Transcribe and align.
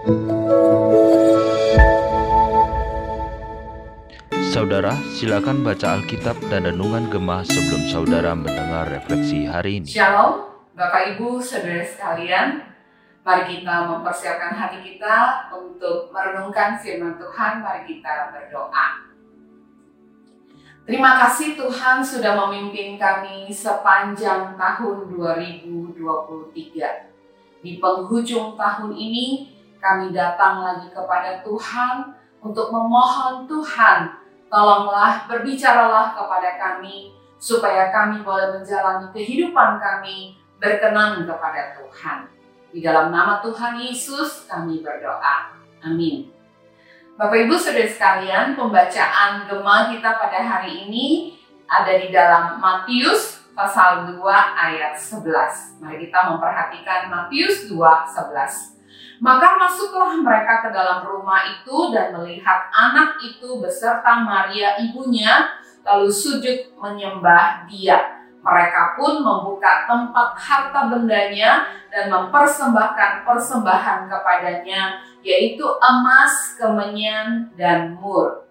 Saudara, 0.00 0.16
silakan 5.12 5.60
baca 5.60 6.00
Alkitab 6.00 6.40
dan 6.48 6.72
Renungan 6.72 7.12
Gemah 7.12 7.44
sebelum 7.44 7.84
saudara 7.84 8.32
mendengar 8.32 8.88
refleksi 8.88 9.44
hari 9.44 9.84
ini. 9.84 9.92
Shalom, 9.92 10.56
Bapak 10.72 11.20
Ibu, 11.20 11.44
Saudara 11.44 11.84
sekalian. 11.84 12.64
Mari 13.28 13.60
kita 13.60 13.92
mempersiapkan 13.92 14.56
hati 14.56 14.80
kita 14.80 15.52
untuk 15.52 16.08
merenungkan 16.08 16.80
firman 16.80 17.20
Tuhan. 17.20 17.60
Mari 17.60 17.84
kita 17.84 18.32
berdoa. 18.32 19.04
Terima 20.88 21.20
kasih 21.20 21.60
Tuhan 21.60 22.00
sudah 22.00 22.48
memimpin 22.48 22.96
kami 22.96 23.52
sepanjang 23.52 24.56
tahun 24.56 25.12
2023. 25.12 25.92
Di 27.60 27.76
penghujung 27.76 28.56
tahun 28.56 28.96
ini, 28.96 29.59
kami 29.80 30.12
datang 30.14 30.62
lagi 30.62 30.92
kepada 30.92 31.40
Tuhan 31.42 32.14
untuk 32.44 32.68
memohon 32.70 33.48
Tuhan 33.48 34.20
Tolonglah 34.50 35.30
berbicaralah 35.30 36.10
kepada 36.10 36.58
kami 36.58 37.14
supaya 37.38 37.94
kami 37.94 38.26
boleh 38.26 38.58
menjalani 38.58 39.06
kehidupan 39.14 39.78
kami 39.78 40.34
berkenan 40.58 41.22
kepada 41.22 41.78
Tuhan. 41.78 42.26
Di 42.74 42.82
dalam 42.82 43.14
nama 43.14 43.38
Tuhan 43.38 43.78
Yesus 43.78 44.50
kami 44.50 44.82
berdoa. 44.82 45.54
Amin. 45.86 46.34
Bapak 47.14 47.46
Ibu 47.46 47.54
Saudara 47.54 47.86
sekalian, 47.86 48.58
pembacaan 48.58 49.46
gema 49.46 49.86
kita 49.94 50.18
pada 50.18 50.42
hari 50.42 50.90
ini 50.90 51.38
ada 51.70 51.94
di 51.94 52.10
dalam 52.10 52.58
Matius 52.58 53.46
pasal 53.54 54.18
2 54.18 54.18
ayat 54.66 54.98
11. 54.98 55.78
Mari 55.78 56.10
kita 56.10 56.26
memperhatikan 56.26 57.06
Matius 57.06 57.70
2 57.70 57.78
11. 57.78 58.79
Maka 59.20 59.60
masuklah 59.60 60.16
mereka 60.16 60.64
ke 60.64 60.68
dalam 60.72 61.04
rumah 61.04 61.44
itu 61.44 61.92
dan 61.92 62.16
melihat 62.16 62.72
anak 62.72 63.20
itu 63.20 63.60
beserta 63.60 64.24
Maria 64.24 64.80
ibunya, 64.80 65.60
lalu 65.84 66.08
sujud 66.08 66.72
menyembah 66.80 67.68
dia. 67.68 68.16
Mereka 68.40 68.96
pun 68.96 69.20
membuka 69.20 69.84
tempat 69.84 70.32
harta 70.40 70.88
bendanya 70.88 71.68
dan 71.92 72.08
mempersembahkan 72.08 73.28
persembahan 73.28 74.08
kepadanya, 74.08 75.04
yaitu 75.20 75.68
emas, 75.84 76.56
kemenyan, 76.56 77.52
dan 77.60 78.00
mur. 78.00 78.48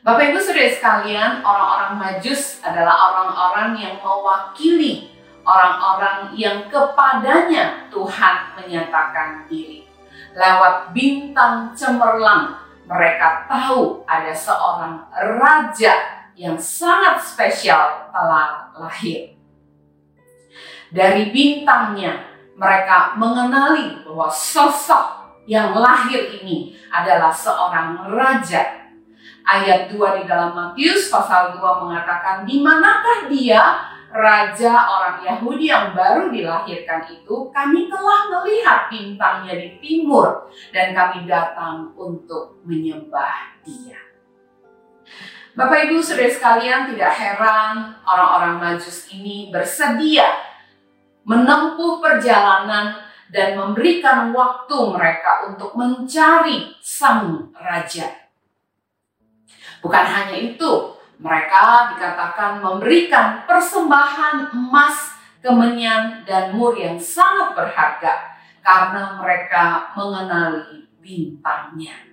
Bapak 0.00 0.32
Ibu 0.32 0.40
Saudara 0.40 0.72
sekalian, 0.72 1.44
orang-orang 1.44 2.00
Majus 2.00 2.64
adalah 2.64 3.12
orang-orang 3.12 3.76
yang 3.76 3.94
mewakili 4.00 5.17
orang-orang 5.48 6.36
yang 6.36 6.68
kepadanya 6.68 7.88
Tuhan 7.88 8.52
menyatakan 8.60 9.48
diri. 9.48 9.88
Lewat 10.36 10.92
bintang 10.92 11.72
cemerlang, 11.72 12.60
mereka 12.84 13.48
tahu 13.48 14.04
ada 14.04 14.30
seorang 14.36 15.08
raja 15.40 15.96
yang 16.36 16.60
sangat 16.60 17.24
spesial 17.24 18.12
telah 18.12 18.68
lahir. 18.76 19.34
Dari 20.92 21.32
bintangnya, 21.32 22.28
mereka 22.54 23.16
mengenali 23.16 24.04
bahwa 24.04 24.28
sosok 24.28 25.04
yang 25.48 25.72
lahir 25.72 26.28
ini 26.44 26.76
adalah 26.92 27.32
seorang 27.32 28.12
raja. 28.12 28.84
Ayat 29.48 29.88
2 29.88 30.20
di 30.20 30.24
dalam 30.28 30.52
Matius 30.52 31.08
pasal 31.08 31.56
2 31.56 31.84
mengatakan, 31.88 32.44
di 32.44 32.60
manakah 32.60 33.32
dia 33.32 33.96
raja 34.08 34.72
orang 34.88 35.20
Yahudi 35.20 35.68
yang 35.68 35.92
baru 35.92 36.32
dilahirkan 36.32 37.04
itu, 37.12 37.52
kami 37.52 37.92
telah 37.92 38.20
melihat 38.32 38.88
bintangnya 38.88 39.54
di 39.56 39.70
timur 39.80 40.48
dan 40.72 40.96
kami 40.96 41.28
datang 41.28 41.92
untuk 41.92 42.60
menyembah 42.64 43.60
dia. 43.60 44.00
Bapak 45.58 45.90
Ibu 45.90 45.98
Saudara 45.98 46.30
sekalian 46.30 46.94
tidak 46.94 47.12
heran 47.18 47.98
orang-orang 48.06 48.62
Majus 48.62 49.10
ini 49.10 49.50
bersedia 49.50 50.38
menempuh 51.26 51.98
perjalanan 51.98 52.94
dan 53.28 53.58
memberikan 53.60 54.32
waktu 54.32 54.78
mereka 54.88 55.52
untuk 55.52 55.76
mencari 55.76 56.72
sang 56.80 57.52
raja. 57.58 58.08
Bukan 59.84 60.04
hanya 60.08 60.38
itu, 60.38 60.97
mereka 61.18 61.94
dikatakan 61.94 62.62
memberikan 62.62 63.42
persembahan 63.42 64.54
emas, 64.54 65.18
kemenyan, 65.42 66.22
dan 66.22 66.54
mur 66.54 66.78
yang 66.78 66.94
sangat 66.94 67.58
berharga 67.58 68.38
karena 68.62 69.18
mereka 69.18 69.90
mengenali 69.98 70.86
bintangnya. 71.02 72.06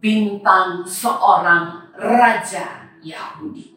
Bintang 0.00 0.84
seorang 0.88 1.92
raja 1.92 2.88
Yahudi. 3.04 3.76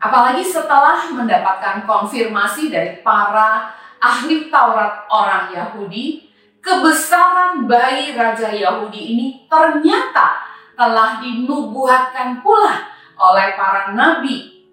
Apalagi 0.00 0.40
setelah 0.40 1.12
mendapatkan 1.12 1.84
konfirmasi 1.84 2.72
dari 2.72 3.04
para 3.04 3.68
ahli 4.00 4.48
Taurat 4.48 5.04
orang 5.12 5.52
Yahudi, 5.52 6.24
kebesaran 6.64 7.68
bayi 7.68 8.16
raja 8.16 8.48
Yahudi 8.48 9.12
ini 9.12 9.26
ternyata 9.44 10.49
telah 10.80 11.20
dinubuatkan 11.20 12.40
pula 12.40 12.88
oleh 13.20 13.52
para 13.52 13.92
nabi 13.92 14.64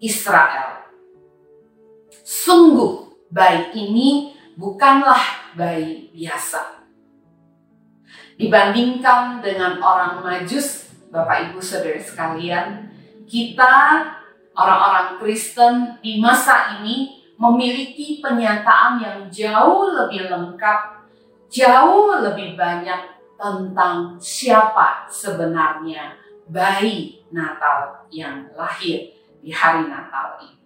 Israel. 0.00 0.88
Sungguh 2.24 3.28
bayi 3.28 3.68
ini 3.76 4.32
bukanlah 4.56 5.52
bayi 5.52 6.08
biasa. 6.16 6.80
Dibandingkan 8.40 9.44
dengan 9.44 9.76
orang 9.84 10.24
majus, 10.24 10.88
Bapak 11.12 11.52
Ibu 11.52 11.60
Saudara 11.60 12.00
sekalian, 12.00 12.88
kita 13.28 14.00
orang-orang 14.56 15.20
Kristen 15.20 16.00
di 16.00 16.24
masa 16.24 16.80
ini 16.80 17.20
memiliki 17.36 18.24
penyataan 18.24 18.96
yang 18.96 19.18
jauh 19.28 19.92
lebih 19.92 20.32
lengkap, 20.32 21.04
jauh 21.52 22.16
lebih 22.16 22.56
banyak 22.56 23.19
tentang 23.40 24.20
siapa 24.20 25.08
sebenarnya 25.08 26.12
bayi 26.44 27.24
Natal 27.32 28.04
yang 28.12 28.52
lahir 28.52 29.16
di 29.40 29.48
hari 29.48 29.88
Natal 29.88 30.36
ini. 30.44 30.60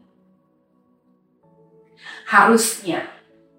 Harusnya 2.26 3.06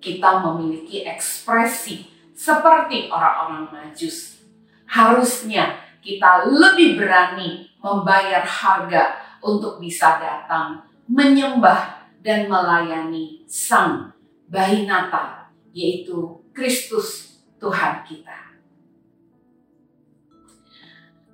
kita 0.04 0.44
memiliki 0.44 1.08
ekspresi 1.08 2.12
seperti 2.36 3.08
orang-orang 3.08 3.72
Majus. 3.72 4.44
Harusnya 4.84 5.80
kita 6.04 6.46
lebih 6.52 7.00
berani 7.00 7.72
membayar 7.80 8.44
harga 8.44 9.16
untuk 9.40 9.80
bisa 9.80 10.20
datang 10.20 10.84
menyembah 11.08 12.10
dan 12.26 12.50
melayani 12.50 13.46
Sang 13.46 14.14
Bayi 14.50 14.90
Natal, 14.90 15.50
yaitu 15.74 16.42
Kristus 16.54 17.42
Tuhan 17.62 18.06
kita. 18.06 18.45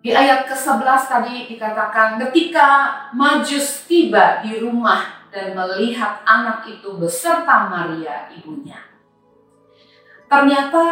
Di 0.02 0.10
ayat 0.10 0.50
ke-11 0.50 1.02
tadi 1.06 1.46
dikatakan 1.46 2.18
ketika 2.18 2.68
Majus 3.14 3.86
tiba 3.86 4.42
di 4.42 4.58
rumah 4.58 5.30
dan 5.30 5.54
melihat 5.54 6.26
anak 6.26 6.66
itu 6.66 6.98
beserta 6.98 7.70
Maria 7.70 8.26
ibunya. 8.34 8.82
Ternyata 10.26 10.86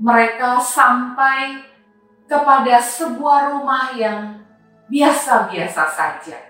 mereka 0.00 0.56
sampai 0.56 1.68
kepada 2.24 2.80
sebuah 2.80 3.60
rumah 3.60 3.92
yang 3.92 4.40
biasa-biasa 4.88 5.82
saja. 5.92 6.40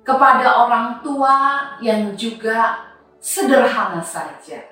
Kepada 0.00 0.64
orang 0.64 1.04
tua 1.04 1.68
yang 1.84 2.16
juga 2.16 2.88
sederhana 3.20 4.00
saja. 4.00 4.64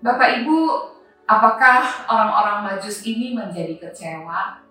Bapak 0.00 0.40
Ibu 0.42 0.58
Apakah 1.26 2.06
orang-orang 2.06 2.58
Majus 2.70 3.02
ini 3.02 3.34
menjadi 3.34 3.82
kecewa? 3.82 4.62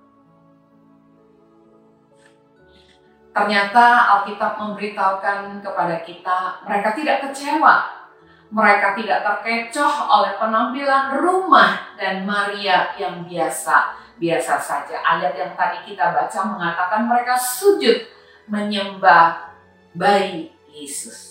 Ternyata 3.35 4.15
Alkitab 4.15 4.55
memberitahukan 4.55 5.59
kepada 5.59 5.99
kita, 6.07 6.63
mereka 6.63 6.95
tidak 6.95 7.27
kecewa. 7.27 8.07
Mereka 8.47 8.95
tidak 8.95 9.19
terkecoh 9.19 9.93
oleh 10.07 10.39
penampilan 10.39 11.19
rumah 11.19 11.91
dan 11.99 12.23
Maria 12.23 12.95
yang 12.95 13.27
biasa, 13.27 13.99
biasa 14.15 14.55
saja. 14.55 15.03
Ayat 15.03 15.35
yang 15.35 15.51
tadi 15.59 15.83
kita 15.83 16.15
baca 16.15 16.39
mengatakan 16.47 17.03
mereka 17.03 17.35
sujud 17.35 18.07
menyembah 18.47 19.51
bayi 19.91 20.55
Yesus. 20.71 21.24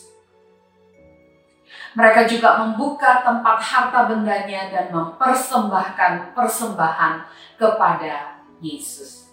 Mereka 1.94 2.26
juga 2.26 2.58
membuka 2.58 3.22
tempat 3.22 3.62
harta 3.62 4.10
bendanya 4.10 4.66
dan 4.70 4.90
mempersembahkan 4.90 6.34
persembahan 6.34 7.14
kepada 7.54 8.42
Yesus. 8.58 9.30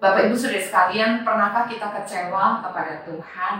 Bapak 0.00 0.28
Ibu 0.28 0.36
Saudara 0.36 0.60
sekalian, 0.60 1.24
pernahkah 1.24 1.68
kita 1.68 1.92
kecewa 1.92 2.64
kepada 2.64 3.04
Tuhan? 3.04 3.56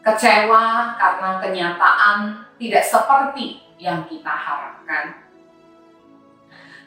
kecewa 0.00 0.96
karena 0.96 1.30
kenyataan 1.40 2.18
tidak 2.56 2.84
seperti 2.84 3.60
yang 3.76 4.04
kita 4.08 4.32
harapkan. 4.32 5.28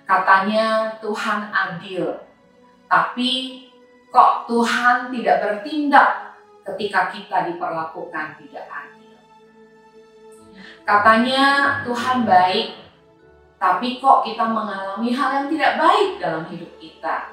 Katanya 0.03 0.97
Tuhan 0.99 1.49
adil, 1.53 2.19
tapi 2.89 3.65
kok 4.11 4.49
Tuhan 4.49 5.13
tidak 5.13 5.37
bertindak 5.41 6.32
ketika 6.63 7.11
kita 7.11 7.51
diperlakukan 7.51 8.39
tidak 8.39 8.65
adil. 8.71 9.15
Katanya 10.83 11.79
Tuhan 11.83 12.23
baik, 12.23 12.67
tapi 13.59 13.99
kok 13.99 14.27
kita 14.27 14.43
mengalami 14.47 15.11
hal 15.15 15.29
yang 15.43 15.47
tidak 15.51 15.79
baik 15.79 16.09
dalam 16.19 16.43
hidup 16.47 16.71
kita. 16.79 17.31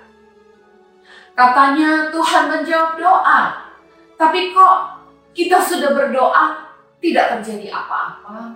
Katanya 1.35 2.11
Tuhan 2.11 2.45
menjawab 2.51 2.99
doa, 2.99 3.43
tapi 4.19 4.55
kok 4.55 4.77
kita 5.35 5.59
sudah 5.63 5.95
berdoa 5.95 6.71
tidak 7.01 7.39
terjadi 7.39 7.73
apa-apa. 7.73 8.55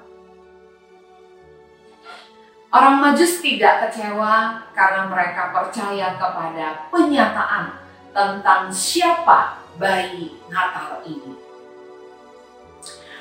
Orang 2.75 2.99
Majus 2.99 3.39
tidak 3.39 3.87
kecewa 3.87 4.59
karena 4.75 5.07
mereka 5.07 5.55
percaya 5.55 6.19
kepada 6.19 6.91
penyataan 6.91 7.71
tentang 8.11 8.67
siapa 8.67 9.64
bayi 9.79 10.39
Natal 10.51 11.03
ini. 11.07 11.35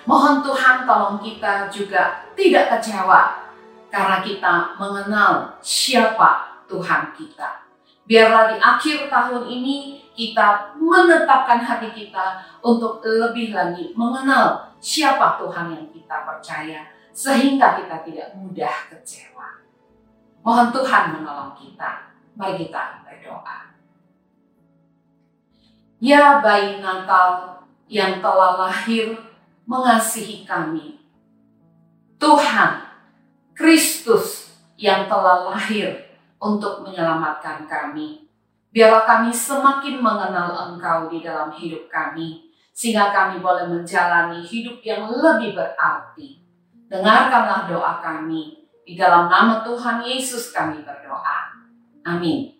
Mohon 0.03 0.43
Tuhan 0.43 0.83
tolong 0.83 1.17
kita 1.23 1.71
juga 1.71 2.27
tidak 2.35 2.75
kecewa 2.75 3.47
karena 3.87 4.19
kita 4.19 4.75
mengenal 4.75 5.55
siapa 5.63 6.63
Tuhan 6.67 7.15
kita. 7.15 7.63
Biarlah 8.03 8.51
di 8.51 8.57
akhir 8.59 9.07
tahun 9.07 9.47
ini 9.47 10.03
kita 10.11 10.75
menetapkan 10.75 11.63
hati 11.63 11.89
kita 11.95 12.43
untuk 12.59 12.99
lebih 12.99 13.55
lagi 13.55 13.95
mengenal 13.95 14.75
siapa 14.83 15.39
Tuhan 15.39 15.71
yang 15.71 15.87
kita 15.87 16.27
percaya 16.27 16.91
sehingga 17.15 17.79
kita 17.79 18.03
tidak 18.03 18.27
mudah 18.35 18.91
kecewa. 18.91 19.63
Mohon 20.43 20.67
Tuhan 20.75 21.03
menolong 21.15 21.53
kita. 21.55 22.11
Mari 22.35 22.67
kita 22.67 23.05
berdoa. 23.07 23.72
Ya 26.03 26.43
bayi 26.43 26.83
Natal 26.83 27.63
yang 27.87 28.19
telah 28.19 28.59
lahir 28.59 29.15
mengasihi 29.63 30.43
kami. 30.43 30.99
Tuhan, 32.19 32.83
Kristus 33.55 34.51
yang 34.75 35.07
telah 35.07 35.47
lahir 35.47 36.19
untuk 36.43 36.83
menyelamatkan 36.83 37.63
kami. 37.71 38.27
Biarlah 38.75 39.07
kami 39.07 39.31
semakin 39.31 40.03
mengenal 40.03 40.75
Engkau 40.75 41.07
di 41.07 41.23
dalam 41.23 41.55
hidup 41.55 41.87
kami, 41.87 42.51
sehingga 42.75 43.15
kami 43.15 43.39
boleh 43.39 43.71
menjalani 43.71 44.43
hidup 44.43 44.83
yang 44.83 45.07
lebih 45.07 45.55
berarti 45.55 46.43
Dengarkanlah 46.93 47.65
doa 47.65 47.97
kami. 48.05 48.69
Di 48.85 48.93
dalam 48.93 49.25
nama 49.25 49.65
Tuhan 49.65 50.05
Yesus 50.05 50.53
kami 50.53 50.85
berdoa. 50.85 51.49
Amin. 52.05 52.52